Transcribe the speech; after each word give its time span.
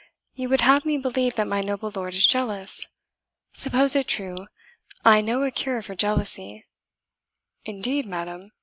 "You 0.33 0.49
would 0.49 0.61
have 0.61 0.83
me 0.83 0.97
believe 0.97 1.35
that 1.35 1.45
my 1.47 1.61
noble 1.61 1.91
lord 1.95 2.15
is 2.15 2.25
jealous. 2.25 2.87
Suppose 3.51 3.95
it 3.95 4.07
true, 4.07 4.47
I 5.05 5.21
know 5.21 5.43
a 5.43 5.51
cure 5.51 5.83
for 5.83 5.93
jealousy." 5.93 6.65
"Indeed, 7.65 8.07
madam?" 8.07 8.51